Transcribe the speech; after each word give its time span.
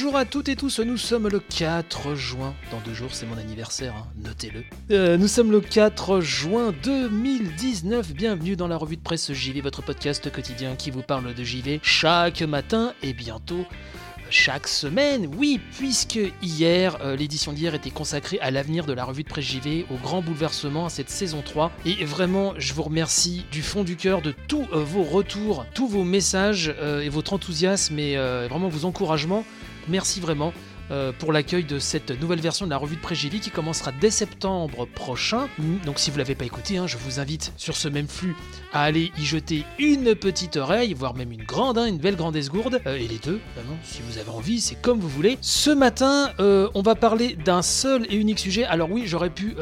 Bonjour 0.00 0.16
à 0.16 0.24
toutes 0.24 0.48
et 0.48 0.54
tous, 0.54 0.78
nous 0.78 0.96
sommes 0.96 1.26
le 1.26 1.40
4 1.40 2.14
juin. 2.14 2.54
Dans 2.70 2.78
deux 2.78 2.94
jours, 2.94 3.12
c'est 3.12 3.26
mon 3.26 3.36
anniversaire, 3.36 3.96
hein, 3.96 4.06
notez-le. 4.22 4.62
Euh, 4.92 5.16
nous 5.16 5.26
sommes 5.26 5.50
le 5.50 5.60
4 5.60 6.20
juin 6.20 6.72
2019. 6.84 8.12
Bienvenue 8.12 8.54
dans 8.54 8.68
la 8.68 8.76
revue 8.76 8.96
de 8.96 9.02
presse 9.02 9.32
JV, 9.32 9.60
votre 9.60 9.82
podcast 9.82 10.30
quotidien 10.30 10.76
qui 10.76 10.92
vous 10.92 11.02
parle 11.02 11.34
de 11.34 11.42
JV 11.42 11.80
chaque 11.82 12.42
matin 12.42 12.94
et 13.02 13.12
bientôt 13.12 13.66
chaque 14.30 14.68
semaine. 14.68 15.28
Oui, 15.36 15.60
puisque 15.76 16.20
hier, 16.42 16.98
euh, 17.00 17.16
l'édition 17.16 17.52
d'hier 17.52 17.74
était 17.74 17.90
consacrée 17.90 18.38
à 18.38 18.52
l'avenir 18.52 18.86
de 18.86 18.92
la 18.92 19.04
revue 19.04 19.24
de 19.24 19.28
presse 19.28 19.46
JV, 19.46 19.84
au 19.90 19.96
grand 19.96 20.22
bouleversement 20.22 20.86
à 20.86 20.90
cette 20.90 21.10
saison 21.10 21.42
3. 21.44 21.72
Et 21.84 22.04
vraiment, 22.04 22.54
je 22.56 22.72
vous 22.72 22.84
remercie 22.84 23.46
du 23.50 23.62
fond 23.62 23.82
du 23.82 23.96
cœur 23.96 24.22
de 24.22 24.32
tous 24.46 24.64
euh, 24.72 24.78
vos 24.78 25.02
retours, 25.02 25.66
tous 25.74 25.88
vos 25.88 26.04
messages 26.04 26.72
et 27.02 27.08
votre 27.08 27.32
enthousiasme 27.32 27.98
et 27.98 28.16
vraiment 28.48 28.68
vos 28.68 28.84
encouragements. 28.84 29.44
Merci 29.88 30.20
vraiment. 30.20 30.52
Euh, 30.90 31.12
pour 31.18 31.32
l'accueil 31.32 31.64
de 31.64 31.78
cette 31.78 32.10
nouvelle 32.20 32.40
version 32.40 32.64
de 32.64 32.70
la 32.70 32.76
revue 32.76 32.96
de 32.96 33.14
JV 33.14 33.40
qui 33.40 33.50
commencera 33.50 33.92
dès 33.92 34.10
septembre 34.10 34.86
prochain. 34.86 35.48
Donc 35.84 35.98
si 35.98 36.10
vous 36.10 36.18
l'avez 36.18 36.34
pas 36.34 36.44
écouté, 36.44 36.78
hein, 36.78 36.86
je 36.86 36.96
vous 36.96 37.20
invite 37.20 37.52
sur 37.56 37.76
ce 37.76 37.88
même 37.88 38.08
flux 38.08 38.36
à 38.72 38.82
aller 38.82 39.12
y 39.18 39.24
jeter 39.24 39.64
une 39.78 40.14
petite 40.14 40.56
oreille, 40.56 40.94
voire 40.94 41.14
même 41.14 41.32
une 41.32 41.44
grande, 41.44 41.78
hein, 41.78 41.86
une 41.86 41.98
belle 41.98 42.16
grande 42.16 42.36
esgourde, 42.36 42.80
euh, 42.86 42.96
et 42.96 43.08
les 43.08 43.18
deux, 43.18 43.40
vraiment, 43.54 43.76
si 43.82 44.00
vous 44.02 44.18
avez 44.18 44.30
envie, 44.30 44.60
c'est 44.60 44.80
comme 44.80 44.98
vous 45.00 45.08
voulez. 45.08 45.38
Ce 45.40 45.70
matin, 45.70 46.30
euh, 46.40 46.68
on 46.74 46.82
va 46.82 46.94
parler 46.94 47.36
d'un 47.44 47.62
seul 47.62 48.06
et 48.10 48.16
unique 48.16 48.38
sujet. 48.38 48.64
Alors 48.64 48.90
oui, 48.90 49.04
j'aurais 49.06 49.30
pu 49.30 49.54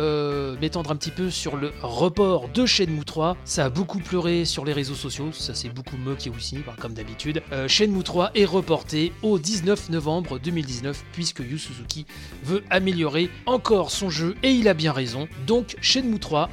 m'étendre 0.61 0.91
un 0.91 0.97
petit 0.97 1.11
peu 1.11 1.31
sur 1.31 1.57
le 1.57 1.73
report 1.83 2.49
de 2.49 2.67
Shenmue 2.67 3.05
3. 3.05 3.37
Ça 3.45 3.67
a 3.67 3.71
beaucoup 3.71 3.99
pleuré 3.99 4.45
sur 4.45 4.65
les 4.65 4.73
réseaux 4.73 4.95
sociaux, 4.95 5.31
ça 5.33 5.55
s'est 5.55 5.69
beaucoup 5.69 5.97
moqué 5.97 6.31
aussi, 6.31 6.59
bah, 6.67 6.75
comme 6.81 6.95
d'habitude. 6.95 7.43
Shenmue 7.67 8.03
3 8.03 8.31
est 8.35 8.45
reporté 8.45 9.13
au 9.23 9.39
19 9.39 9.91
novembre 9.91 10.39
2019, 10.39 11.05
puisque 11.17 11.39
Yu 11.39 11.59
Suzuki 11.59 12.05
veut 12.45 12.62
améliorer 12.69 13.31
encore 13.47 13.91
son 13.91 14.11
jeu, 14.11 14.34
et 14.42 14.50
il 14.50 14.69
a 14.69 14.75
bien 14.75 14.92
raison. 14.92 15.28
Donc 15.47 15.75
Shenmue 15.81 16.20
3 16.20 16.50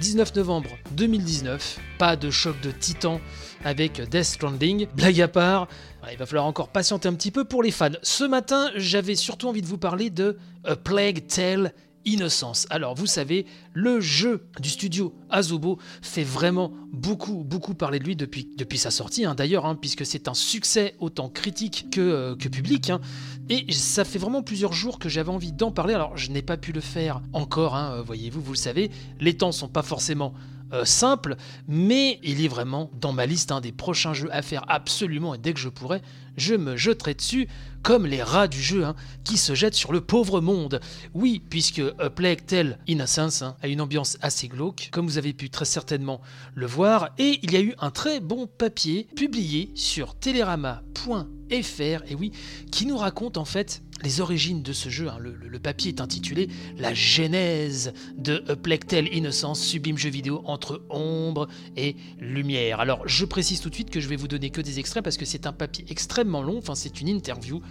19 0.00 0.36
novembre 0.36 0.70
2019, 0.92 1.80
pas 1.98 2.14
de 2.14 2.30
choc 2.30 2.60
de 2.60 2.70
titan 2.70 3.20
avec 3.64 4.00
Death 4.08 4.24
Stranding. 4.24 4.86
Blague 4.94 5.20
à 5.20 5.26
part, 5.28 5.66
il 6.12 6.16
va 6.16 6.26
falloir 6.26 6.46
encore 6.46 6.68
patienter 6.68 7.08
un 7.08 7.14
petit 7.14 7.32
peu 7.32 7.44
pour 7.44 7.62
les 7.62 7.72
fans. 7.72 7.90
Ce 8.02 8.22
matin, 8.22 8.70
j'avais 8.76 9.16
surtout 9.16 9.48
envie 9.48 9.62
de 9.62 9.66
vous 9.66 9.78
parler 9.78 10.10
de 10.10 10.36
A 10.64 10.76
Plague 10.76 11.26
Tale 11.26 11.72
Innocence. 12.04 12.66
Alors 12.70 12.94
vous 12.94 13.06
savez, 13.06 13.46
le 13.72 14.00
jeu 14.00 14.46
du 14.60 14.68
studio 14.68 15.14
Asobo 15.30 15.78
fait 16.02 16.24
vraiment 16.24 16.72
beaucoup 16.92 17.44
beaucoup 17.44 17.74
parler 17.74 17.98
de 17.98 18.04
lui 18.04 18.16
depuis, 18.16 18.78
sa 18.78 18.90
sortie 18.90 19.24
hein, 19.24 19.34
d'ailleurs, 19.34 19.66
hein, 19.66 19.74
puisque 19.74 20.04
c'est 20.04 20.28
un 20.28 20.34
succès 20.34 20.94
autant 20.98 21.28
critique 21.28 21.86
que, 21.90 22.00
euh, 22.00 22.36
que 22.36 22.48
public. 22.48 22.90
hein. 22.90 23.00
Et 23.48 23.72
ça 23.72 24.04
fait 24.04 24.18
vraiment 24.18 24.42
plusieurs 24.42 24.72
jours 24.72 24.98
que 24.98 25.08
j'avais 25.08 25.30
envie 25.30 25.52
d'en 25.52 25.70
parler. 25.70 25.94
Alors 25.94 26.16
je 26.16 26.30
n'ai 26.30 26.42
pas 26.42 26.56
pu 26.56 26.72
le 26.72 26.80
faire 26.80 27.22
encore, 27.32 27.76
euh, 27.76 28.02
voyez-vous, 28.02 28.40
vous 28.40 28.52
le 28.52 28.58
savez, 28.58 28.90
les 29.20 29.36
temps 29.36 29.52
sont 29.52 29.68
pas 29.68 29.82
forcément 29.82 30.34
euh, 30.74 30.84
simples, 30.84 31.36
mais 31.68 32.18
il 32.22 32.44
est 32.44 32.48
vraiment 32.48 32.90
dans 33.00 33.12
ma 33.12 33.26
liste 33.26 33.52
hein, 33.52 33.60
des 33.60 33.72
prochains 33.72 34.12
jeux 34.12 34.28
à 34.32 34.42
faire 34.42 34.64
absolument 34.68 35.34
et 35.34 35.38
dès 35.38 35.54
que 35.54 35.60
je 35.60 35.68
pourrai, 35.68 36.02
je 36.36 36.54
me 36.54 36.76
jeterai 36.76 37.14
dessus 37.14 37.48
comme 37.82 38.06
les 38.06 38.22
rats 38.22 38.48
du 38.48 38.60
jeu 38.60 38.84
hein, 38.84 38.96
qui 39.24 39.36
se 39.36 39.54
jettent 39.54 39.74
sur 39.74 39.92
le 39.92 40.00
pauvre 40.00 40.40
monde. 40.40 40.80
Oui, 41.12 41.40
puisque 41.48 41.82
A 41.98 42.10
Plague 42.10 42.44
Tale 42.44 42.78
Innocence 42.86 43.42
hein, 43.42 43.56
a 43.62 43.68
une 43.68 43.80
ambiance 43.80 44.18
assez 44.22 44.48
glauque, 44.48 44.88
comme 44.90 45.06
vous 45.06 45.18
avez 45.18 45.32
pu 45.32 45.50
très 45.50 45.66
certainement 45.66 46.20
le 46.54 46.66
voir, 46.66 47.10
et 47.18 47.38
il 47.42 47.52
y 47.52 47.56
a 47.56 47.60
eu 47.60 47.74
un 47.78 47.90
très 47.90 48.20
bon 48.20 48.46
papier 48.46 49.06
publié 49.14 49.70
sur 49.74 50.14
Télérama.fr, 50.16 52.02
et 52.08 52.14
oui, 52.14 52.32
qui 52.72 52.86
nous 52.86 52.96
raconte 52.96 53.36
en 53.36 53.44
fait 53.44 53.82
les 54.02 54.20
origines 54.20 54.62
de 54.62 54.72
ce 54.72 54.88
jeu. 54.88 55.08
hein. 55.08 55.18
Le, 55.18 55.58
papier 55.58 55.92
est 55.92 56.00
intitulé 56.00 56.48
La 56.78 56.92
genèse 56.92 57.92
de 58.18 58.44
A 58.48 58.98
Innocence, 58.98 59.60
sublime 59.60 59.96
jeu 59.96 60.10
vidéo 60.10 60.42
entre 60.44 60.82
ombre 60.90 61.48
et 61.76 61.96
lumière. 62.18 62.80
Alors, 62.80 63.06
je 63.06 63.24
précise 63.24 63.60
tout 63.60 63.70
de 63.70 63.74
suite 63.74 63.90
que 63.90 64.00
je 64.00 64.08
vais 64.08 64.16
vous 64.16 64.28
donner 64.28 64.50
que 64.50 64.60
des 64.60 64.78
extraits 64.78 65.02
parce 65.02 65.16
que 65.16 65.24
c'est 65.24 65.46
un 65.46 65.52
papier 65.52 65.84
extrêmement 65.88 66.42
long, 66.42 66.58
enfin, 66.58 66.74
c'est 66.74 67.00
une 67.00 67.08
interview. 67.08 67.62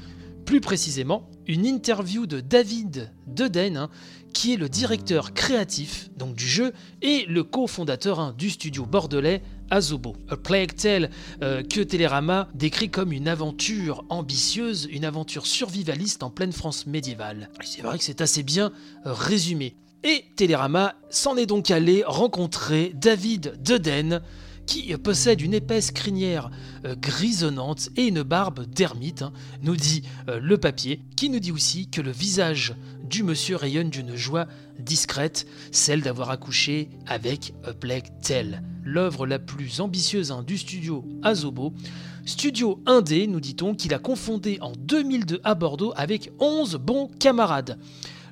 Plus 0.46 0.60
précisément, 0.60 1.30
une 1.48 1.66
interview 1.66 2.26
de 2.26 2.42
David 2.42 3.14
Deden, 3.28 3.78
hein, 3.78 3.90
qui 4.34 4.54
est 4.54 4.58
le 4.58 4.68
directeur 4.68 5.34
créatif 5.34 6.10
donc 6.18 6.36
du 6.36 6.48
jeu 6.48 6.74
et 7.02 7.26
le 7.28 7.44
cofondateur 7.44 8.20
hein, 8.20 8.36
du 8.38 8.50
studio 8.50 8.86
bordelais 8.86 9.42
Asobo. 9.70 10.16
A 10.30 10.38
Plague 10.38 10.76
Tale 10.76 11.10
euh, 11.42 11.64
que 11.64 11.82
Télérama 11.82 12.50
décrit 12.54 12.90
comme 12.90 13.12
une 13.12 13.28
aventure 13.28 14.06
ambitieuse, 14.10 14.88
une 14.92 15.06
aventure 15.06 15.46
survivaliste 15.46 16.24
en 16.24 16.30
pleine 16.30 16.52
France 16.52 16.88
médiévale. 16.88 17.50
C'est 17.64 17.82
vrai 17.82 17.98
que 17.98 18.04
c'est 18.04 18.22
assez 18.22 18.44
bien 18.44 18.72
euh, 19.06 19.14
résumé. 19.14 19.76
Et 20.04 20.26
Télérama 20.36 20.96
s'en 21.10 21.38
est 21.38 21.46
donc 21.46 21.72
allé 21.72 22.04
rencontrer 22.06 22.92
David 22.94 23.58
Deden, 23.64 24.22
qui 24.66 24.96
possède 24.98 25.42
une 25.42 25.54
épaisse 25.54 25.92
crinière 25.92 26.50
euh, 26.86 26.96
grisonnante 26.96 27.90
et 27.96 28.08
une 28.08 28.24
barbe 28.24 28.66
d'ermite, 28.66 29.22
hein, 29.22 29.34
nous 29.62 29.76
dit 29.76 30.04
euh, 30.30 30.40
le 30.42 30.58
papier, 30.58 31.02
qui 31.16 31.30
nous 31.30 31.40
dit 31.40 31.52
aussi 31.52 31.90
que 31.90 32.02
le 32.02 32.12
visage 32.12 32.76
du 33.04 33.24
monsieur 33.24 33.56
rayonne 33.56 33.90
d'une 33.90 34.16
joie 34.16 34.48
discrète, 34.80 35.46
celle 35.72 36.02
d'avoir 36.02 36.30
accouché 36.30 36.90
avec 37.06 37.54
A 37.64 37.74
Plague 37.74 38.10
Tale, 38.22 38.64
l'œuvre 38.84 39.28
la 39.28 39.40
plus 39.40 39.82
ambitieuse 39.82 40.32
hein, 40.32 40.44
du 40.46 40.58
studio 40.58 41.06
Asobo. 41.22 41.74
Studio 42.26 42.82
indé, 42.86 43.28
nous 43.28 43.42
dit-on, 43.42 43.76
qu'il 43.76 43.94
a 43.94 44.00
confondé 44.00 44.58
en 44.62 44.72
2002 44.72 45.42
à 45.44 45.56
Bordeaux 45.56 45.94
avec 45.98 46.32
11 46.40 46.76
bons 46.76 47.10
camarades. 47.20 47.78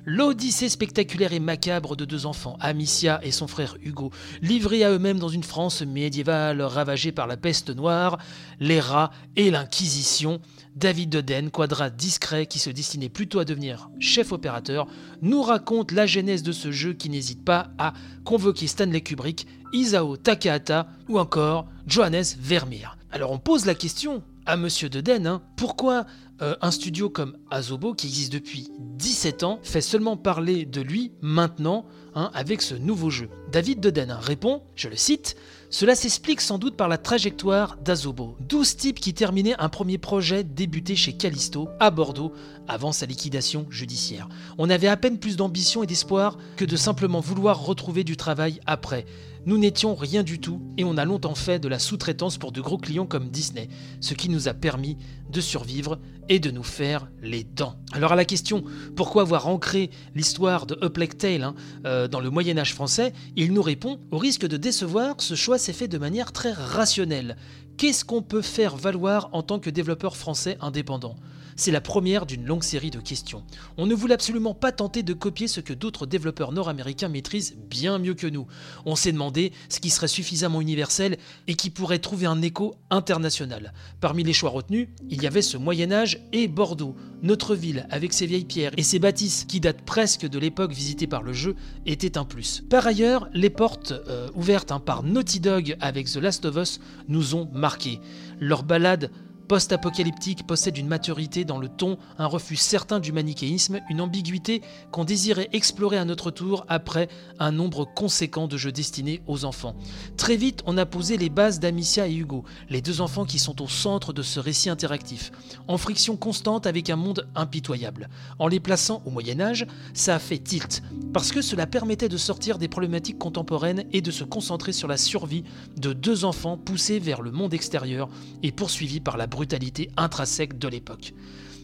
L'odyssée 0.04 0.68
spectaculaire 0.68 1.32
et 1.32 1.38
macabre 1.38 1.94
de 1.94 2.04
deux 2.04 2.26
enfants, 2.26 2.56
Amicia 2.58 3.20
et 3.22 3.30
son 3.30 3.46
frère 3.46 3.76
Hugo, 3.80 4.10
livrés 4.40 4.82
à 4.82 4.90
eux-mêmes 4.90 5.20
dans 5.20 5.28
une 5.28 5.44
France 5.44 5.82
médiévale 5.82 6.60
ravagée 6.60 7.12
par 7.12 7.28
la 7.28 7.36
peste 7.36 7.70
noire, 7.70 8.18
les 8.58 8.80
rats 8.80 9.12
et 9.36 9.52
l'Inquisition, 9.52 10.40
David 10.74 11.10
Deden, 11.10 11.50
quadrat 11.50 11.90
discret 11.90 12.46
qui 12.46 12.58
se 12.58 12.70
destinait 12.70 13.08
plutôt 13.08 13.38
à 13.38 13.44
devenir 13.44 13.90
chef 14.00 14.32
opérateur, 14.32 14.88
nous 15.20 15.42
raconte 15.42 15.92
la 15.92 16.06
genèse 16.06 16.42
de 16.42 16.52
ce 16.52 16.72
jeu 16.72 16.94
qui 16.94 17.08
n'hésite 17.08 17.44
pas 17.44 17.70
à 17.78 17.92
convoquer 18.24 18.66
Stanley 18.66 19.02
Kubrick, 19.02 19.46
Isao 19.72 20.16
Takahata 20.16 20.88
ou 21.08 21.20
encore 21.20 21.68
Johannes 21.86 22.24
Vermeer. 22.40 22.96
Alors 23.12 23.30
on 23.30 23.38
pose 23.38 23.66
la 23.66 23.76
question 23.76 24.24
à 24.46 24.56
Monsieur 24.56 24.88
Deden, 24.88 25.28
hein, 25.28 25.42
pourquoi 25.56 26.06
euh, 26.42 26.56
un 26.60 26.70
studio 26.70 27.08
comme 27.08 27.36
Asobo, 27.50 27.94
qui 27.94 28.08
existe 28.08 28.32
depuis 28.32 28.68
17 28.78 29.42
ans, 29.44 29.60
fait 29.62 29.80
seulement 29.80 30.16
parler 30.16 30.64
de 30.64 30.80
lui 30.80 31.12
maintenant 31.20 31.86
hein, 32.14 32.30
avec 32.34 32.62
ce 32.62 32.74
nouveau 32.74 33.10
jeu 33.10 33.28
David 33.52 33.86
hein, 33.98 34.18
répond, 34.20 34.62
je 34.74 34.88
le 34.88 34.96
cite, 34.96 35.36
cela 35.68 35.94
s'explique 35.94 36.40
sans 36.40 36.58
doute 36.58 36.76
par 36.76 36.88
la 36.88 36.98
trajectoire 36.98 37.76
d'Asobo. 37.76 38.36
12 38.40 38.76
types 38.76 39.00
qui 39.00 39.14
terminaient 39.14 39.54
un 39.58 39.68
premier 39.68 39.98
projet 39.98 40.42
débuté 40.42 40.96
chez 40.96 41.12
Callisto, 41.12 41.68
à 41.78 41.90
Bordeaux, 41.90 42.32
avant 42.66 42.92
sa 42.92 43.06
liquidation 43.06 43.66
judiciaire. 43.70 44.28
On 44.58 44.70
avait 44.70 44.88
à 44.88 44.96
peine 44.96 45.18
plus 45.18 45.36
d'ambition 45.36 45.82
et 45.82 45.86
d'espoir 45.86 46.38
que 46.56 46.64
de 46.64 46.76
simplement 46.76 47.20
vouloir 47.20 47.64
retrouver 47.64 48.04
du 48.04 48.16
travail 48.16 48.58
après. 48.66 49.04
Nous 49.44 49.58
n'étions 49.58 49.96
rien 49.96 50.22
du 50.22 50.38
tout 50.38 50.60
et 50.78 50.84
on 50.84 50.96
a 50.96 51.04
longtemps 51.04 51.34
fait 51.34 51.58
de 51.58 51.66
la 51.66 51.80
sous-traitance 51.80 52.38
pour 52.38 52.52
de 52.52 52.60
gros 52.60 52.78
clients 52.78 53.06
comme 53.06 53.28
Disney, 53.28 53.68
ce 54.00 54.14
qui 54.14 54.28
nous 54.28 54.46
a 54.46 54.54
permis 54.54 54.96
de 55.30 55.40
survivre 55.40 55.98
et 56.28 56.38
de 56.38 56.52
nous 56.52 56.62
faire 56.62 57.08
les 57.20 57.42
dents. 57.42 57.74
Alors 57.92 58.12
à 58.12 58.16
la 58.16 58.24
question 58.24 58.62
pourquoi 58.94 59.22
avoir 59.22 59.48
ancré 59.48 59.90
l'histoire 60.14 60.66
de 60.66 60.78
A 60.80 60.90
Plague 60.90 61.16
Tale 61.16 61.42
hein, 61.42 61.54
euh, 61.86 62.06
dans 62.06 62.20
le 62.20 62.30
Moyen 62.30 62.56
Âge 62.56 62.72
français, 62.72 63.12
il 63.34 63.52
nous 63.52 63.62
répond 63.62 63.98
au 64.12 64.18
risque 64.18 64.46
de 64.46 64.56
décevoir, 64.56 65.16
ce 65.18 65.34
choix 65.34 65.58
s'est 65.58 65.72
fait 65.72 65.88
de 65.88 65.98
manière 65.98 66.30
très 66.30 66.52
rationnelle. 66.52 67.36
Qu'est-ce 67.78 68.04
qu'on 68.04 68.22
peut 68.22 68.42
faire 68.42 68.76
valoir 68.76 69.28
en 69.32 69.42
tant 69.42 69.58
que 69.58 69.70
développeur 69.70 70.16
français 70.16 70.56
indépendant? 70.60 71.16
C'est 71.56 71.70
la 71.70 71.80
première 71.80 72.26
d'une 72.26 72.44
longue 72.44 72.62
série 72.62 72.90
de 72.90 73.00
questions. 73.00 73.44
On 73.76 73.86
ne 73.86 73.94
voulait 73.94 74.14
absolument 74.14 74.54
pas 74.54 74.72
tenter 74.72 75.02
de 75.02 75.12
copier 75.12 75.48
ce 75.48 75.60
que 75.60 75.72
d'autres 75.72 76.06
développeurs 76.06 76.52
nord-américains 76.52 77.08
maîtrisent 77.08 77.56
bien 77.68 77.98
mieux 77.98 78.14
que 78.14 78.26
nous. 78.26 78.46
On 78.86 78.96
s'est 78.96 79.12
demandé 79.12 79.52
ce 79.68 79.80
qui 79.80 79.90
serait 79.90 80.08
suffisamment 80.08 80.60
universel 80.60 81.18
et 81.46 81.54
qui 81.54 81.70
pourrait 81.70 81.98
trouver 81.98 82.26
un 82.26 82.42
écho 82.42 82.74
international. 82.90 83.72
Parmi 84.00 84.24
les 84.24 84.32
choix 84.32 84.50
retenus, 84.50 84.88
il 85.10 85.22
y 85.22 85.26
avait 85.26 85.42
ce 85.42 85.56
Moyen 85.56 85.92
Âge 85.92 86.20
et 86.32 86.48
Bordeaux. 86.48 86.96
Notre 87.22 87.54
ville, 87.54 87.86
avec 87.90 88.12
ses 88.12 88.26
vieilles 88.26 88.44
pierres 88.44 88.72
et 88.76 88.82
ses 88.82 88.98
bâtisses 88.98 89.44
qui 89.44 89.60
datent 89.60 89.82
presque 89.82 90.28
de 90.28 90.38
l'époque 90.38 90.72
visitée 90.72 91.06
par 91.06 91.22
le 91.22 91.32
jeu, 91.32 91.54
était 91.86 92.18
un 92.18 92.24
plus. 92.24 92.62
Par 92.68 92.86
ailleurs, 92.86 93.28
les 93.32 93.50
portes 93.50 93.92
euh, 93.92 94.28
ouvertes 94.34 94.72
hein, 94.72 94.80
par 94.80 95.02
Naughty 95.02 95.40
Dog 95.40 95.76
avec 95.80 96.10
The 96.10 96.16
Last 96.16 96.44
of 96.44 96.56
Us 96.56 96.80
nous 97.08 97.34
ont 97.34 97.48
marqués. 97.52 98.00
Leur 98.40 98.64
balade 98.64 99.10
post-apocalyptique 99.48 100.46
possède 100.46 100.78
une 100.78 100.88
maturité 100.88 101.44
dans 101.44 101.58
le 101.58 101.68
ton, 101.68 101.98
un 102.18 102.26
refus 102.26 102.56
certain 102.56 103.00
du 103.00 103.12
manichéisme, 103.12 103.80
une 103.90 104.00
ambiguïté 104.00 104.62
qu'on 104.90 105.04
désirait 105.04 105.50
explorer 105.52 105.98
à 105.98 106.06
notre 106.06 106.30
tour 106.30 106.64
après 106.68 107.08
un 107.38 107.52
nombre 107.52 107.84
conséquent 107.84 108.48
de 108.48 108.56
jeux 108.56 108.72
destinés 108.72 109.20
aux 109.26 109.44
enfants. 109.44 109.76
Très 110.16 110.36
vite, 110.36 110.62
on 110.64 110.78
a 110.78 110.86
posé 110.86 111.18
les 111.18 111.28
bases 111.28 111.60
d'Amicia 111.60 112.06
et 112.06 112.14
Hugo, 112.14 112.44
les 112.70 112.80
deux 112.80 113.02
enfants 113.02 113.26
qui 113.26 113.38
sont 113.38 113.60
au 113.60 113.68
centre 113.68 114.14
de 114.14 114.22
ce 114.22 114.40
récit 114.40 114.70
interactif, 114.70 115.32
en 115.68 115.76
friction 115.76 116.16
constante 116.16 116.66
avec 116.66 116.88
un 116.88 116.96
monde 116.96 117.28
impitoyable. 117.34 118.08
En 118.38 118.48
les 118.48 118.60
plaçant 118.60 119.02
au 119.04 119.10
Moyen 119.10 119.40
Âge, 119.40 119.66
ça 119.92 120.14
a 120.14 120.18
fait 120.18 120.38
tilt, 120.38 120.82
parce 121.12 121.30
que 121.30 121.42
cela 121.42 121.66
permettait 121.66 122.08
de 122.08 122.16
sortir 122.16 122.56
des 122.56 122.68
problématiques 122.68 123.18
contemporaines 123.18 123.84
et 123.92 124.00
de 124.00 124.10
se 124.10 124.24
concentrer 124.24 124.72
sur 124.72 124.88
la 124.88 124.96
survie 124.96 125.44
de 125.76 125.92
deux 125.92 126.24
enfants 126.24 126.56
poussés 126.56 126.98
vers 126.98 127.20
le 127.20 127.30
monde 127.30 127.52
extérieur 127.52 128.08
et 128.42 128.52
poursuivis 128.52 129.00
par 129.00 129.18
la 129.18 129.26
brutalité 129.26 129.41
brutalité 129.42 129.90
intrinsèque 129.96 130.56
de 130.56 130.68
l'époque. 130.68 131.14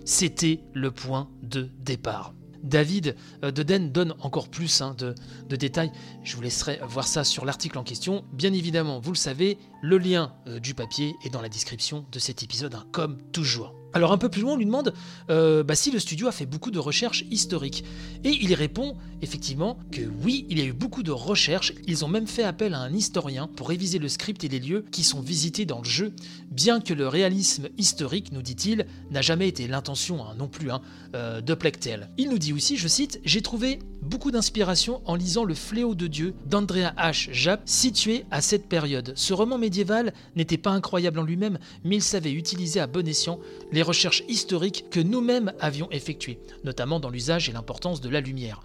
C'était 0.04 0.58
le 0.74 0.90
point 0.90 1.28
de 1.44 1.70
départ. 1.78 2.34
David 2.64 3.14
euh, 3.44 3.52
Deden 3.52 3.92
donne 3.92 4.16
encore 4.18 4.48
plus 4.48 4.80
hein, 4.80 4.96
de, 4.98 5.14
détails. 5.54 5.92
Je 6.24 6.34
vous 6.34 6.42
laisserai 6.42 6.80
voir 6.82 7.06
ça 7.06 7.22
sur 7.22 7.44
l'article 7.44 7.78
en 7.78 7.84
question. 7.84 8.24
Bien 8.32 8.52
évidemment, 8.52 8.98
vous 8.98 9.12
le 9.12 9.16
savez, 9.16 9.58
le 9.80 9.96
lien 9.96 10.34
euh, 10.48 10.58
du 10.58 10.74
papier 10.74 11.14
est 11.24 11.30
dans 11.30 11.40
la 11.40 11.48
description 11.48 12.04
de 12.10 12.18
cet 12.18 12.42
épisode, 12.42 12.74
hein, 12.74 12.84
comme 12.90 13.22
toujours. 13.30 13.77
Alors 13.94 14.12
un 14.12 14.18
peu 14.18 14.28
plus 14.28 14.42
loin, 14.42 14.52
on 14.52 14.56
lui 14.56 14.66
demande 14.66 14.92
euh, 15.30 15.62
bah, 15.62 15.74
si 15.74 15.90
le 15.90 15.98
studio 15.98 16.28
a 16.28 16.32
fait 16.32 16.46
beaucoup 16.46 16.70
de 16.70 16.78
recherches 16.78 17.24
historiques. 17.30 17.84
Et 18.24 18.30
il 18.30 18.54
répond 18.54 18.96
effectivement 19.22 19.78
que 19.90 20.02
oui, 20.22 20.46
il 20.50 20.58
y 20.58 20.62
a 20.62 20.64
eu 20.64 20.72
beaucoup 20.72 21.02
de 21.02 21.10
recherches. 21.10 21.72
Ils 21.86 22.04
ont 22.04 22.08
même 22.08 22.26
fait 22.26 22.42
appel 22.42 22.74
à 22.74 22.80
un 22.80 22.92
historien 22.92 23.48
pour 23.48 23.68
réviser 23.68 23.98
le 23.98 24.08
script 24.08 24.44
et 24.44 24.48
les 24.48 24.60
lieux 24.60 24.84
qui 24.92 25.04
sont 25.04 25.20
visités 25.20 25.64
dans 25.64 25.78
le 25.78 25.88
jeu, 25.88 26.12
bien 26.50 26.80
que 26.80 26.94
le 26.94 27.08
réalisme 27.08 27.68
historique, 27.78 28.32
nous 28.32 28.42
dit-il, 28.42 28.86
n'a 29.10 29.22
jamais 29.22 29.48
été 29.48 29.66
l'intention 29.66 30.22
hein, 30.22 30.34
non 30.38 30.48
plus 30.48 30.70
hein, 30.70 30.80
euh, 31.14 31.40
de 31.40 31.54
Plectel. 31.54 32.10
Il 32.18 32.30
nous 32.30 32.38
dit 32.38 32.52
aussi, 32.52 32.76
je 32.76 32.88
cite, 32.88 33.20
J'ai 33.24 33.42
trouvé 33.42 33.78
beaucoup 34.02 34.30
d'inspiration 34.30 35.02
en 35.04 35.14
lisant 35.14 35.44
Le 35.44 35.54
Fléau 35.54 35.94
de 35.94 36.06
Dieu 36.06 36.34
d'Andrea 36.46 36.92
H. 36.96 37.28
Japp, 37.32 37.62
situé 37.66 38.24
à 38.30 38.40
cette 38.40 38.68
période. 38.68 39.12
Ce 39.16 39.32
roman 39.32 39.58
médiéval 39.58 40.12
n'était 40.36 40.58
pas 40.58 40.70
incroyable 40.70 41.18
en 41.18 41.24
lui-même, 41.24 41.58
mais 41.84 41.96
il 41.96 42.02
savait 42.02 42.32
utiliser 42.32 42.80
à 42.80 42.86
bon 42.86 43.06
escient 43.06 43.38
les 43.72 43.82
recherches 43.82 44.24
historiques 44.28 44.86
que 44.90 45.00
nous-mêmes 45.00 45.52
avions 45.60 45.90
effectuées, 45.90 46.38
notamment 46.64 47.00
dans 47.00 47.10
l'usage 47.10 47.48
et 47.48 47.52
l'importance 47.52 48.00
de 48.00 48.08
la 48.08 48.20
lumière. 48.20 48.62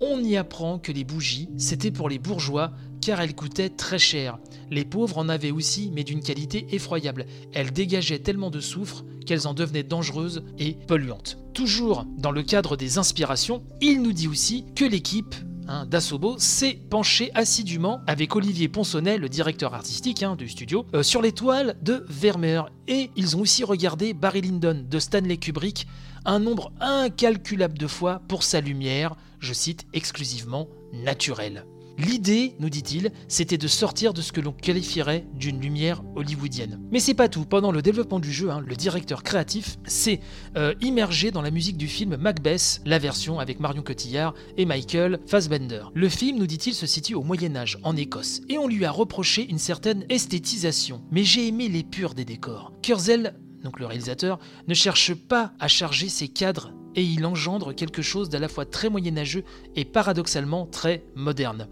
On 0.00 0.22
y 0.22 0.36
apprend 0.36 0.78
que 0.78 0.92
les 0.92 1.04
bougies, 1.04 1.48
c'était 1.56 1.90
pour 1.90 2.08
les 2.08 2.18
bourgeois 2.18 2.72
car 3.00 3.20
elles 3.20 3.34
coûtaient 3.34 3.68
très 3.68 3.98
cher. 3.98 4.38
Les 4.70 4.84
pauvres 4.84 5.18
en 5.18 5.28
avaient 5.28 5.50
aussi, 5.50 5.90
mais 5.94 6.04
d'une 6.04 6.22
qualité 6.22 6.66
effroyable. 6.74 7.26
Elles 7.52 7.72
dégageaient 7.72 8.18
tellement 8.18 8.50
de 8.50 8.60
soufre 8.60 9.04
qu'elles 9.26 9.46
en 9.46 9.54
devenaient 9.54 9.82
dangereuses 9.82 10.42
et 10.58 10.76
polluantes. 10.86 11.38
Toujours 11.52 12.06
dans 12.18 12.32
le 12.32 12.42
cadre 12.42 12.76
des 12.76 12.98
inspirations, 12.98 13.62
il 13.80 14.02
nous 14.02 14.12
dit 14.12 14.28
aussi 14.28 14.64
que 14.74 14.84
l'équipe 14.84 15.34
Hein, 15.66 15.88
s'est 16.36 16.78
penchée 16.90 17.30
assidûment 17.34 18.02
avec 18.06 18.36
Olivier 18.36 18.68
Ponsonnet, 18.68 19.16
le 19.16 19.30
directeur 19.30 19.72
artistique 19.72 20.22
hein, 20.22 20.36
du 20.36 20.48
studio, 20.48 20.84
euh, 20.94 21.02
sur 21.02 21.22
les 21.22 21.32
toiles 21.32 21.76
de 21.80 22.04
Vermeer. 22.08 22.68
Et 22.86 23.10
ils 23.16 23.34
ont 23.36 23.40
aussi 23.40 23.64
regardé 23.64 24.12
Barry 24.12 24.42
Lyndon 24.42 24.84
de 24.86 24.98
Stanley 24.98 25.38
Kubrick 25.38 25.86
un 26.26 26.38
nombre 26.38 26.70
incalculable 26.80 27.78
de 27.78 27.86
fois 27.86 28.20
pour 28.28 28.42
sa 28.42 28.60
lumière, 28.60 29.16
je 29.44 29.52
cite, 29.52 29.86
exclusivement 29.92 30.68
naturelle. 30.92 31.64
L'idée, 31.96 32.56
nous 32.58 32.70
dit-il, 32.70 33.12
c'était 33.28 33.58
de 33.58 33.68
sortir 33.68 34.14
de 34.14 34.20
ce 34.20 34.32
que 34.32 34.40
l'on 34.40 34.52
qualifierait 34.52 35.26
d'une 35.34 35.60
lumière 35.60 36.02
hollywoodienne. 36.16 36.80
Mais 36.90 36.98
c'est 36.98 37.14
pas 37.14 37.28
tout. 37.28 37.44
Pendant 37.44 37.70
le 37.70 37.82
développement 37.82 38.18
du 38.18 38.32
jeu, 38.32 38.50
hein, 38.50 38.64
le 38.66 38.74
directeur 38.74 39.22
créatif 39.22 39.76
s'est 39.86 40.18
euh, 40.56 40.74
immergé 40.80 41.30
dans 41.30 41.42
la 41.42 41.52
musique 41.52 41.76
du 41.76 41.86
film 41.86 42.16
Macbeth, 42.16 42.80
la 42.84 42.98
version 42.98 43.38
avec 43.38 43.60
Marion 43.60 43.82
Cotillard 43.82 44.34
et 44.56 44.64
Michael 44.64 45.20
Fassbender. 45.26 45.84
Le 45.94 46.08
film, 46.08 46.38
nous 46.38 46.48
dit-il, 46.48 46.74
se 46.74 46.86
situe 46.86 47.14
au 47.14 47.22
Moyen 47.22 47.54
Âge, 47.54 47.78
en 47.84 47.96
Écosse, 47.96 48.40
et 48.48 48.58
on 48.58 48.66
lui 48.66 48.84
a 48.84 48.90
reproché 48.90 49.48
une 49.48 49.58
certaine 49.58 50.04
esthétisation. 50.08 51.00
Mais 51.12 51.22
j'ai 51.22 51.46
aimé 51.46 51.68
l'épure 51.68 52.14
des 52.14 52.24
décors. 52.24 52.72
Kurzel 52.82 53.36
donc 53.64 53.80
le 53.80 53.86
réalisateur, 53.86 54.38
ne 54.68 54.74
cherche 54.74 55.14
pas 55.14 55.52
à 55.58 55.68
charger 55.68 56.08
ses 56.10 56.28
cadres 56.28 56.72
et 56.94 57.02
il 57.02 57.24
engendre 57.26 57.74
quelque 57.74 58.02
chose 58.02 58.28
d'à 58.28 58.38
la 58.38 58.48
fois 58.48 58.64
très 58.64 58.88
moyenâgeux 58.88 59.44
et 59.76 59.84
paradoxalement 59.84 60.66
très 60.66 61.04
moderne. 61.14 61.68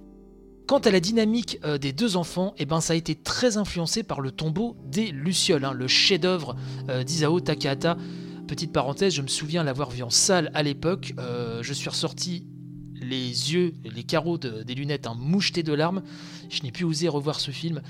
Quant 0.67 0.79
à 0.79 0.91
la 0.91 1.01
dynamique 1.01 1.59
euh, 1.65 1.77
des 1.77 1.93
deux 1.93 2.17
enfants, 2.17 2.55
eh 2.59 2.67
ben, 2.67 2.81
ça 2.81 2.93
a 2.93 2.97
été 2.97 3.15
très 3.15 3.57
influencé 3.57 4.03
par 4.03 4.21
le 4.21 4.31
tombeau 4.31 4.77
des 4.87 5.11
Lucioles, 5.11 5.65
hein, 5.65 5.73
le 5.73 5.89
chef-d'œuvre 5.89 6.57
euh, 6.89 7.03
d'Isao 7.03 7.41
Takahata. 7.41 7.97
Petite 8.47 8.73
parenthèse, 8.73 9.15
je 9.15 9.23
me 9.23 9.29
souviens 9.29 9.65
l'avoir 9.65 9.91
vu 9.91 10.03
en 10.03 10.11
salle 10.11 10.51
à 10.55 10.63
l'époque. 10.63 11.15
Euh, 11.19 11.63
je 11.63 11.73
suis 11.73 11.89
ressorti 11.89 12.47
les 13.03 13.53
yeux, 13.53 13.75
les 13.85 14.03
carreaux 14.03 14.39
des 14.39 14.75
lunettes 14.75 15.07
hein, 15.07 15.17
mouchetés 15.19 15.63
de 15.63 15.73
larmes. 15.73 16.03
Je 16.49 16.63
n'ai 16.63 16.73
plus 16.73 16.85
osé 16.85 17.09
revoir 17.09 17.41
ce 17.41 17.51
film 17.51 17.83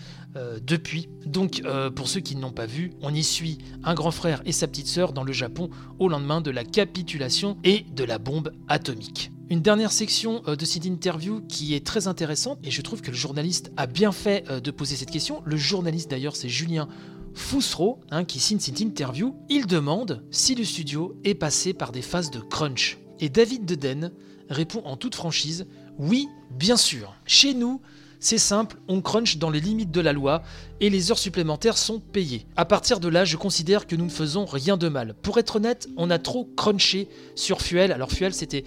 depuis. 0.63 1.09
Donc, 1.27 1.63
pour 1.97 2.09
ceux 2.09 2.21
qui 2.21 2.37
ne 2.37 2.43
l'ont 2.43 2.53
pas 2.53 2.67
vu, 2.67 2.93
on 3.03 3.13
y 3.13 3.23
suit 3.23 3.59
un 3.83 3.95
grand 3.95 4.13
frère 4.13 4.41
et 4.47 4.53
sa 4.53 4.69
petite 4.69 4.87
sœur 4.87 5.13
dans 5.13 5.25
le 5.25 5.33
Japon 5.33 5.69
au 5.99 6.09
lendemain 6.09 6.41
de 6.41 6.51
la 6.51 6.65
capitulation 6.65 7.59
et 7.65 7.85
de 7.95 8.05
la 8.05 8.19
bombe 8.19 8.53
atomique. 8.69 9.33
Une 9.53 9.61
dernière 9.61 9.93
section 9.93 10.43
euh, 10.49 10.57
de 10.57 10.65
cette 10.65 10.87
interview 10.87 11.43
qui 11.43 11.75
est 11.75 11.85
très 11.87 12.09
intéressante 12.09 12.59
et 12.65 12.71
je 12.71 12.81
trouve 12.81 13.03
que 13.03 13.11
le 13.11 13.17
journaliste 13.17 13.71
a 13.77 13.87
bien 13.87 14.11
fait 14.11 14.45
euh, 14.49 14.61
de 14.61 14.71
poser 14.71 14.97
cette 14.97 15.11
question. 15.11 15.43
Le 15.45 15.59
journaliste 15.59 16.11
d'ailleurs 16.11 16.37
c'est 16.37 16.49
Julien 16.49 16.89
Foussereau 17.35 18.01
hein, 18.11 18.25
qui 18.25 18.41
signe 18.41 18.61
cette 18.61 18.81
interview. 18.81 19.37
Il 19.51 19.67
demande 19.67 20.25
si 20.31 20.55
le 20.55 20.65
studio 20.65 21.21
est 21.25 21.35
passé 21.35 21.75
par 21.75 21.93
des 21.93 22.01
phases 22.01 22.31
de 22.31 22.41
crunch. 22.41 22.99
Et 23.21 23.29
David 23.29 23.67
Deden 23.67 24.13
répond 24.53 24.83
en 24.85 24.97
toute 24.97 25.15
franchise 25.15 25.67
oui, 25.99 26.29
bien 26.51 26.77
sûr. 26.77 27.15
Chez 27.27 27.55
nous, 27.55 27.81
c'est 28.19 28.39
simple, 28.39 28.77
on 28.87 29.01
crunch 29.01 29.37
dans 29.39 29.51
les 29.51 29.61
limites 29.61 29.91
de 29.91 30.01
la 30.01 30.13
loi 30.13 30.43
et 30.81 30.91
les 30.91 31.11
heures 31.11 31.19
supplémentaires 31.19 31.77
sont 31.77 31.99
payées. 31.99 32.47
À 32.57 32.65
partir 32.65 33.01
de 33.01 33.09
là, 33.09 33.25
je 33.25 33.37
considère 33.37 33.87
que 33.87 33.97
nous 33.97 34.05
ne 34.05 34.11
faisons 34.11 34.45
rien 34.45 34.77
de 34.77 34.89
mal. 34.89 35.15
Pour 35.23 35.39
être 35.39 35.57
honnête, 35.57 35.89
on 35.97 36.09
a 36.09 36.21
trop 36.21 36.49
crunché 36.57 37.09
sur 37.35 37.61
Fuel. 37.61 37.91
Alors 37.91 38.13
Fuel, 38.13 38.33
c'était 38.33 38.65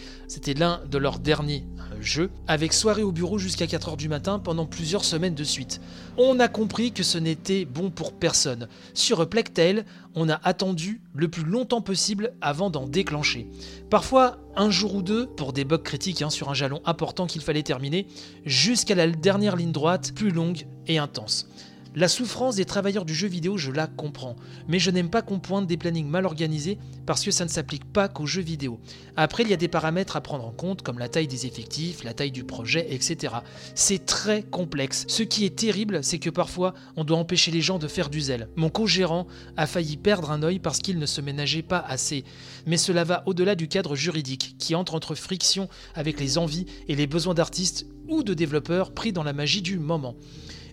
l'un 0.58 0.82
de 0.92 0.98
leurs 0.98 1.20
derniers 1.20 1.64
euh, 1.80 2.02
jeux, 2.02 2.32
avec 2.48 2.74
soirée 2.74 3.04
au 3.04 3.14
bureau 3.14 3.38
jusqu'à 3.38 3.66
4h 3.66 3.96
du 3.96 4.10
matin 4.10 4.40
pendant 4.40 4.66
plusieurs 4.66 5.06
semaines 5.06 5.36
de 5.36 5.44
suite. 5.46 5.80
On 6.18 6.40
a 6.42 6.50
compris 6.50 6.92
que 6.92 7.04
ce 7.04 7.18
n'était 7.18 7.64
bon 7.64 7.92
pour 7.92 8.12
personne. 8.12 8.68
Sur 8.94 9.28
Plectail, 9.30 9.86
on 10.16 10.30
a 10.30 10.40
attendu 10.44 11.02
le 11.14 11.28
plus 11.28 11.44
longtemps 11.44 11.82
possible 11.82 12.34
avant 12.42 12.70
d'en 12.70 12.88
déclencher. 12.88 13.48
Parfois 13.90 14.38
un 14.56 14.70
jour 14.70 14.96
ou 14.96 15.02
deux 15.02 15.28
pour 15.28 15.54
des 15.54 15.66
bugs 15.66 15.78
critiques 15.78 16.22
hein, 16.22 16.30
sur 16.30 16.50
un 16.50 16.54
jalon 16.54 16.82
important 16.86 17.28
qu'il 17.28 17.42
fallait 17.42 17.64
terminer, 17.64 18.08
jusqu'à 18.46 18.96
la 18.96 19.08
dernière 19.08 19.56
ligne 19.56 19.72
droite 19.72 20.14
plus 20.16 20.32
longue 20.32 20.66
et 20.88 20.98
intense. 20.98 21.48
La 21.98 22.10
souffrance 22.10 22.58
des 22.58 22.66
travailleurs 22.66 23.06
du 23.06 23.16
jeu 23.16 23.30
vidéo, 23.30 23.58
je 23.58 23.72
la 23.72 23.88
comprends, 23.88 24.36
mais 24.68 24.80
je 24.80 24.92
n'aime 24.92 25.10
pas 25.10 25.22
qu'on 25.22 25.40
pointe 25.40 25.66
des 25.66 25.78
plannings 25.78 26.10
mal 26.10 26.26
organisés 26.26 26.78
parce 27.06 27.24
que 27.24 27.32
ça 27.32 27.46
ne 27.46 27.50
s'applique 27.50 27.86
pas 27.86 28.10
qu'aux 28.10 28.26
jeux 28.26 28.42
vidéo. 28.42 28.82
Après, 29.16 29.44
il 29.44 29.50
y 29.50 29.54
a 29.54 29.58
des 29.58 29.70
paramètres 29.70 30.18
à 30.18 30.22
prendre 30.22 30.46
en 30.46 30.52
compte 30.52 30.82
comme 30.82 31.00
la 31.00 31.08
taille 31.08 31.30
des 31.30 31.46
effectifs, 31.46 32.04
la 32.04 32.14
taille 32.14 32.34
du 32.34 32.44
projet, 32.44 32.86
etc. 32.94 33.36
C'est 33.76 34.06
très 34.06 34.44
complexe. 34.44 35.06
Ce 35.08 35.24
qui 35.24 35.46
est 35.46 35.56
terrible, 35.56 36.04
c'est 36.04 36.20
que 36.20 36.30
parfois, 36.30 36.74
on 36.98 37.06
doit 37.06 37.18
empêcher 37.18 37.50
les 37.50 37.62
gens 37.62 37.80
de 37.80 37.88
faire 37.88 38.10
du 38.10 38.20
zèle. 38.20 38.50
Mon 38.58 38.70
co-gérant 38.70 39.26
a 39.56 39.66
failli 39.66 39.96
perdre 39.96 40.32
un 40.32 40.44
œil 40.44 40.60
parce 40.60 40.80
qu'il 40.80 41.00
ne 41.00 41.06
se 41.06 41.22
ménageait 41.22 41.62
pas 41.62 41.80
assez. 41.80 42.26
Mais 42.66 42.76
cela 42.76 43.06
va 43.06 43.24
au-delà 43.26 43.56
du 43.56 43.70
cadre 43.70 43.96
juridique, 43.96 44.58
qui 44.60 44.76
entre 44.76 44.96
entre 44.96 45.16
friction 45.16 45.70
avec 45.94 46.20
les 46.20 46.38
envies 46.38 46.66
et 46.90 46.96
les 46.96 47.08
besoins 47.08 47.36
d'artistes 47.36 47.88
ou 48.10 48.22
de 48.22 48.34
développeurs 48.34 48.92
pris 48.94 49.14
dans 49.14 49.24
la 49.24 49.32
magie 49.32 49.62
du 49.62 49.80
moment. 49.80 50.16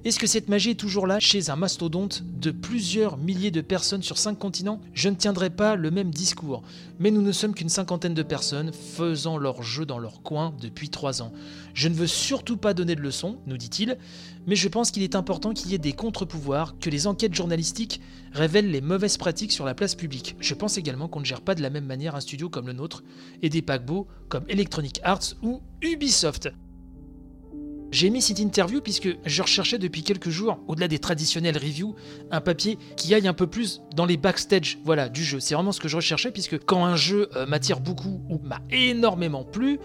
Est-ce 0.05 0.19
que 0.19 0.27
cette 0.27 0.49
magie 0.49 0.71
est 0.71 0.75
toujours 0.75 1.07
là 1.07 1.21
chez 1.21 1.49
un 1.49 1.55
mastodonte 1.55 2.25
de 2.25 2.51
plusieurs 2.51 3.19
milliers 3.19 3.53
de 3.53 3.61
personnes 3.61 4.03
sur 4.03 4.19
cinq 4.19 4.37
continents? 4.37 4.81
Je 4.95 5.09
ne 5.09 5.15
tiendrai 5.15 5.49
pas 5.49 5.77
le 5.77 5.93
même 5.93 6.11
discours, 6.11 6.65
mais 6.99 7.13
nous 7.13 7.23
ne 7.23 7.31
sommes 7.31 7.55
qu'une 7.55 7.69
cinquantaine 7.69 8.13
de 8.13 8.25
personnes 8.25 8.73
faisant 8.73 9.39
leur 9.39 9.63
jeu 9.63 9.87
dans 9.87 10.01
leur 10.01 10.23
coin 10.23 10.55
depuis 10.61 10.89
trois 10.89 11.23
ans. 11.23 11.33
Je 11.73 11.87
ne 11.87 11.95
veux 11.95 12.09
surtout 12.09 12.57
pas 12.57 12.75
donner 12.75 12.97
de 12.97 13.01
leçons, 13.01 13.39
nous 13.47 13.57
dit-il, 13.57 13.97
mais 14.49 14.57
je 14.57 14.67
pense 14.67 14.91
qu'il 14.91 15.05
est 15.05 15.15
important 15.15 15.55
qu'il 15.55 15.71
y 15.71 15.75
ait 15.77 15.79
des 15.79 15.93
contre-pouvoirs, 15.93 16.75
que 16.81 16.91
les 16.91 17.07
enquêtes 17.07 17.37
journalistiques 17.37 18.01
révèlent 18.33 18.73
les 18.73 18.81
mauvaises 18.81 19.19
pratiques 19.19 19.53
sur 19.53 19.65
la 19.65 19.75
place 19.75 19.95
publique. 19.95 20.35
Je 20.41 20.55
pense 20.55 20.79
également 20.79 21.07
qu'on 21.07 21.21
ne 21.21 21.25
gère 21.25 21.43
pas 21.43 21.55
de 21.55 21.63
la 21.63 21.71
même 21.71 21.87
manière 21.87 22.17
un 22.17 22.21
studio 22.21 22.49
comme 22.49 22.67
le 22.67 22.73
nôtre 22.73 23.05
et 23.41 23.51
des 23.51 23.63
paquebots 23.63 24.09
comme 24.29 24.47
Electronic 24.49 24.99
Arts 25.05 25.37
ou 25.43 25.61
Ubisoft. 25.81 26.51
J'ai 27.93 28.09
mis 28.09 28.23
cette 28.23 28.39
interview 28.39 28.81
puisque 28.81 29.11
je 29.27 29.43
recherchais 29.43 29.77
depuis 29.77 30.03
quelques 30.03 30.31
jours, 30.31 30.59
au-delà 30.67 30.89
des 30.89 30.99
traditionnels 30.99 31.59
reviews, 31.59 31.95
un 32.31 32.41
papier 32.41 32.79
qui 32.97 33.15
aille 33.15 33.29
un 33.29 33.35
peu 33.35 33.47
plus 33.47 33.83
dans 33.95 34.07
les 34.07 34.17
backstage 34.17 34.79
voilà, 34.83 35.11
du 35.11 35.23
jeu. 35.23 35.41
C'est 35.41 35.55
vraiment 35.55 35.73
ce 35.73 35.81
que 35.81 35.89
je 35.89 35.97
recherchais 35.97 36.31
puisque 36.31 36.59
quand 36.65 36.87
un 36.87 36.97
jeu 36.97 37.29
euh, 37.37 37.45
m'attire 37.45 37.81
beaucoup 37.81 38.23
ou 38.31 38.41
m'a 38.43 38.63
énormément 38.71 39.45
plu, 39.45 39.79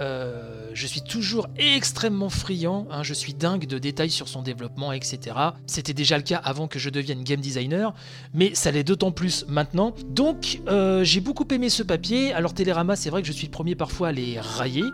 euh, 0.00 0.70
je 0.72 0.86
suis 0.86 1.02
toujours 1.02 1.48
extrêmement 1.56 2.30
friand, 2.30 2.86
hein, 2.90 3.02
je 3.02 3.12
suis 3.12 3.34
dingue 3.34 3.66
de 3.66 3.78
détails 3.78 4.10
sur 4.10 4.28
son 4.28 4.40
développement, 4.40 4.92
etc. 4.92 5.36
C'était 5.66 5.92
déjà 5.92 6.16
le 6.16 6.22
cas 6.22 6.40
avant 6.42 6.68
que 6.68 6.78
je 6.78 6.90
devienne 6.90 7.22
game 7.22 7.40
designer, 7.40 7.92
mais 8.32 8.54
ça 8.54 8.70
l'est 8.70 8.84
d'autant 8.84 9.12
plus 9.12 9.44
maintenant. 9.48 9.94
Donc 10.06 10.60
euh, 10.68 11.04
j'ai 11.04 11.20
beaucoup 11.20 11.46
aimé 11.50 11.68
ce 11.68 11.82
papier. 11.82 12.32
Alors 12.32 12.54
Télérama, 12.54 12.96
c'est 12.96 13.10
vrai 13.10 13.20
que 13.20 13.28
je 13.28 13.32
suis 13.32 13.46
le 13.46 13.50
premier 13.50 13.74
parfois 13.74 14.08
à 14.08 14.12
les 14.12 14.40
railler, 14.40 14.84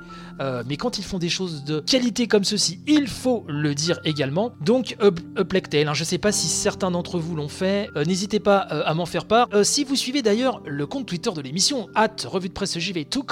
euh, 0.41 0.65
mais 0.67 0.77
quand 0.77 0.99
ils 0.99 1.05
font 1.05 1.19
des 1.19 1.29
choses 1.29 1.65
de 1.65 1.81
qualité 1.81 2.27
comme 2.27 2.45
ceci, 2.45 2.81
il 2.87 3.07
faut 3.07 3.45
le 3.49 3.75
dire 3.75 4.01
également. 4.05 4.53
Donc 4.61 4.97
Up, 5.01 5.21
hein, 5.39 5.95
je 5.95 6.05
sais 6.05 6.19
pas 6.19 6.33
si 6.33 6.49
certains 6.49 6.91
d'entre 6.91 7.19
vous 7.19 7.37
l'ont 7.37 7.49
fait, 7.49 7.91
n'hésitez 8.07 8.41
pas 8.41 8.59
à 8.59 8.95
m'en 8.95 9.07
faire 9.07 9.27
part. 9.27 9.49
si 9.63 9.85
vous 9.85 9.95
suivez 9.95 10.23
d'ailleurs 10.23 10.63
le 10.67 10.87
compte 10.87 11.07
Twitter 11.07 11.31
de 11.33 11.43
l'émission, 11.43 11.89
at 11.95 12.17
revue 12.25 12.49
de 12.49 12.55
presse 12.55 12.79
JV 12.79 13.05
to 13.05 13.23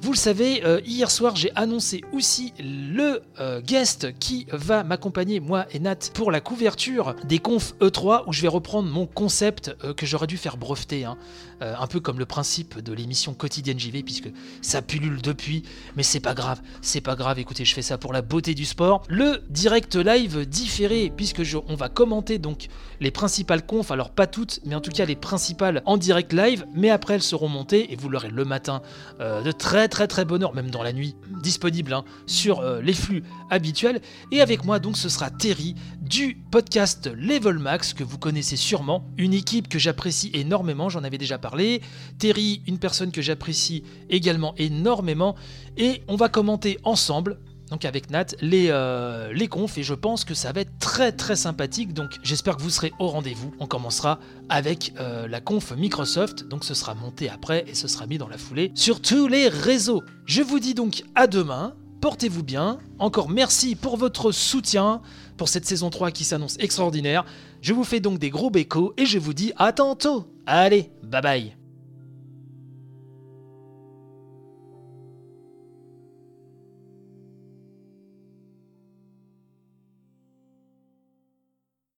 vous 0.00 0.12
le 0.12 0.16
savez, 0.16 0.64
euh, 0.64 0.80
hier 0.84 1.10
soir, 1.10 1.34
j'ai 1.34 1.50
annoncé 1.56 2.02
aussi 2.12 2.52
le 2.60 3.20
euh, 3.40 3.60
guest 3.60 4.16
qui 4.18 4.46
va 4.52 4.84
m'accompagner, 4.84 5.40
moi 5.40 5.66
et 5.72 5.80
Nat, 5.80 5.96
pour 6.14 6.30
la 6.30 6.40
couverture 6.40 7.16
des 7.24 7.40
confs 7.40 7.74
E3, 7.80 8.22
où 8.26 8.32
je 8.32 8.40
vais 8.42 8.48
reprendre 8.48 8.88
mon 8.88 9.06
concept 9.06 9.74
euh, 9.82 9.94
que 9.94 10.06
j'aurais 10.06 10.28
dû 10.28 10.36
faire 10.36 10.56
breveter, 10.56 11.04
hein. 11.04 11.18
Un 11.60 11.86
peu 11.86 12.00
comme 12.00 12.18
le 12.18 12.26
principe 12.26 12.80
de 12.80 12.92
l'émission 12.92 13.34
quotidienne 13.34 13.78
JV, 13.78 14.02
puisque 14.02 14.30
ça 14.62 14.82
pullule 14.82 15.20
depuis, 15.22 15.62
mais 15.96 16.02
c'est 16.02 16.20
pas 16.20 16.34
grave, 16.34 16.60
c'est 16.82 17.00
pas 17.00 17.16
grave, 17.16 17.38
écoutez, 17.38 17.64
je 17.64 17.74
fais 17.74 17.82
ça 17.82 17.98
pour 17.98 18.12
la 18.12 18.22
beauté 18.22 18.54
du 18.54 18.64
sport. 18.64 19.02
Le 19.08 19.42
direct 19.50 19.96
live 19.96 20.46
différé, 20.46 21.12
puisque 21.14 21.42
on 21.68 21.74
va 21.74 21.88
commenter 21.88 22.38
donc 22.38 22.68
les 23.00 23.10
principales 23.10 23.64
confs, 23.64 23.90
alors 23.90 24.10
pas 24.10 24.26
toutes, 24.26 24.60
mais 24.64 24.74
en 24.74 24.80
tout 24.80 24.90
cas 24.90 25.04
les 25.04 25.16
principales 25.16 25.82
en 25.86 25.96
direct 25.96 26.32
live, 26.32 26.66
mais 26.74 26.90
après 26.90 27.14
elles 27.14 27.22
seront 27.22 27.48
montées, 27.48 27.92
et 27.92 27.96
vous 27.96 28.08
l'aurez 28.08 28.30
le 28.30 28.44
matin 28.44 28.82
de 29.20 29.52
très 29.52 29.88
très 29.88 30.06
très 30.06 30.24
bonne 30.24 30.42
heure, 30.42 30.54
même 30.54 30.70
dans 30.70 30.82
la 30.82 30.92
nuit, 30.92 31.16
disponible 31.42 31.92
hein, 31.92 32.04
sur 32.26 32.60
euh, 32.60 32.80
les 32.80 32.92
flux 32.92 33.22
habituels. 33.50 34.00
Et 34.32 34.40
avec 34.40 34.64
moi 34.64 34.78
donc 34.78 34.96
ce 34.96 35.08
sera 35.08 35.30
Terry 35.30 35.74
du 36.08 36.34
podcast 36.50 37.10
Level 37.14 37.58
Max 37.58 37.92
que 37.92 38.02
vous 38.02 38.16
connaissez 38.16 38.56
sûrement, 38.56 39.04
une 39.18 39.34
équipe 39.34 39.68
que 39.68 39.78
j'apprécie 39.78 40.30
énormément, 40.32 40.88
j'en 40.88 41.04
avais 41.04 41.18
déjà 41.18 41.36
parlé. 41.38 41.82
Terry, 42.18 42.62
une 42.66 42.78
personne 42.78 43.12
que 43.12 43.20
j'apprécie 43.20 43.84
également 44.08 44.54
énormément, 44.56 45.36
et 45.76 46.02
on 46.08 46.16
va 46.16 46.30
commenter 46.30 46.78
ensemble 46.82 47.38
donc 47.70 47.84
avec 47.84 48.10
Nat, 48.10 48.34
les, 48.40 48.68
euh, 48.70 49.46
confs, 49.50 49.76
et 49.76 49.82
je 49.82 49.92
pense 49.92 50.24
que 50.24 50.32
ça 50.32 50.52
va 50.52 50.62
être 50.62 50.78
très 50.78 51.12
très 51.12 51.36
sympathique, 51.36 51.92
donc 51.92 52.12
j'espère 52.22 52.56
que 52.56 52.62
vous 52.62 52.70
serez 52.70 52.94
au 52.98 53.08
rendez-vous. 53.08 53.52
On 53.60 53.66
commencera 53.66 54.20
avec 54.48 54.94
euh, 54.98 55.28
la 55.28 55.42
conf 55.42 55.72
Microsoft, 55.76 56.48
donc 56.48 56.64
ce 56.64 56.72
sera 56.72 56.94
monté 56.94 57.28
après 57.28 57.66
et 57.68 57.74
ce 57.74 57.86
sera 57.86 58.06
mis 58.06 58.16
dans 58.16 58.28
la 58.28 58.38
foulée 58.38 58.72
sur 58.74 59.02
tous 59.02 59.28
les 59.28 59.48
réseaux. 59.48 60.02
Je 60.24 60.40
vous 60.40 60.60
dis 60.60 60.72
donc 60.72 61.02
à 61.14 61.26
demain, 61.26 61.74
portez-vous 62.00 62.42
bien, 62.42 62.78
encore 62.98 63.28
merci 63.28 63.76
pour 63.76 63.96
votre 63.96 64.32
soutien 64.32 65.00
pour 65.36 65.48
cette 65.48 65.66
saison 65.66 65.90
3 65.90 66.10
qui 66.10 66.24
s'annonce 66.24 66.56
extraordinaire. 66.58 67.24
Je 67.60 67.72
vous 67.72 67.84
fais 67.84 68.00
donc 68.00 68.18
des 68.18 68.30
gros 68.30 68.50
bécos 68.50 68.92
et 68.96 69.06
je 69.06 69.18
vous 69.18 69.34
dis 69.34 69.52
à 69.56 69.72
tantôt. 69.72 70.26
Allez, 70.46 70.90
bye 71.02 71.22
bye 71.22 71.57